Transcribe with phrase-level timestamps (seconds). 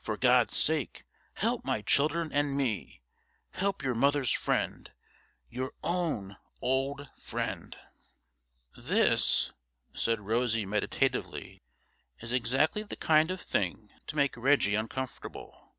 [0.00, 1.04] for GOD'S sake,
[1.34, 3.02] help my children and me.
[3.50, 4.90] Help your mother's friend,
[5.50, 7.76] your own old friend.
[8.76, 9.52] 'This,'
[9.92, 11.60] said Rosie meditatively,
[12.22, 15.74] 'is exactly the kind of thing to make Reggie uncomfortable.